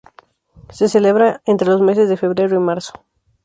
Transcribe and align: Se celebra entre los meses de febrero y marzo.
Se 0.71 0.89
celebra 0.89 1.41
entre 1.45 1.67
los 1.67 1.79
meses 1.79 2.09
de 2.09 2.17
febrero 2.17 2.55
y 2.55 2.59
marzo. 2.59 2.93